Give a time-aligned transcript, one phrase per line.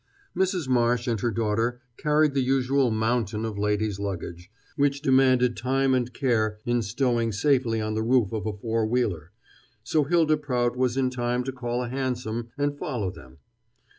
[0.35, 0.67] Mrs.
[0.67, 6.11] Marsh and her daughter carried the usual mountain of ladies' luggage, which demanded time and
[6.11, 9.31] care in stowing safely on the roof of a four wheeler,
[9.83, 13.37] so Hylda Prout was in time to call a hansom and follow them.